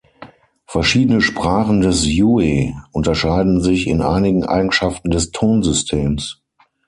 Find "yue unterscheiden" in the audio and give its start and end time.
2.07-3.61